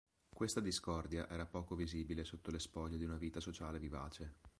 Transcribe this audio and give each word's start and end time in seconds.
Questa 0.33 0.59
discordia 0.61 1.29
era 1.29 1.45
poco 1.45 1.75
visibile 1.75 2.23
sotto 2.23 2.49
le 2.49 2.57
spoglie 2.57 2.97
di 2.97 3.03
una 3.05 3.17
vita 3.17 3.39
sociale 3.39 3.77
vivace. 3.77 4.37